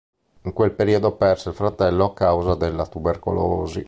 In 0.45 0.53
quel 0.53 0.71
periodo 0.71 1.15
perse 1.15 1.49
il 1.49 1.55
fratello 1.55 2.05
a 2.05 2.13
causa 2.15 2.55
della 2.55 2.87
tubercolosi. 2.87 3.79